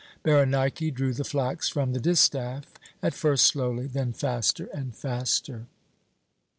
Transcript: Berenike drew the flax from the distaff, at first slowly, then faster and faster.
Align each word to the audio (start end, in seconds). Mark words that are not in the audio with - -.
Berenike 0.23 0.91
drew 0.91 1.13
the 1.13 1.23
flax 1.23 1.69
from 1.69 1.93
the 1.93 1.99
distaff, 1.99 2.73
at 3.03 3.13
first 3.13 3.45
slowly, 3.45 3.85
then 3.85 4.13
faster 4.13 4.65
and 4.73 4.95
faster. 4.95 5.67